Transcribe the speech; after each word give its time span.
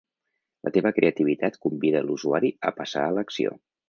La 0.67 0.71
teva 0.77 0.91
creativitat 0.99 1.59
convida 1.65 2.01
l'usuari 2.07 2.51
a 2.71 2.73
passar 2.81 3.05
a 3.07 3.13
l'acció. 3.19 3.55